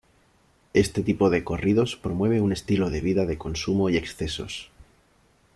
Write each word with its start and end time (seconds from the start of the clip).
Este 0.73 1.03
tipo 1.03 1.29
de 1.29 1.43
corridos 1.43 1.95
promueve 1.95 2.41
un 2.41 2.51
estilo 2.51 2.89
de 2.89 3.01
vida 3.01 3.27
de 3.27 3.37
consumo 3.37 3.87
y 3.91 3.97
excesos. 3.97 4.71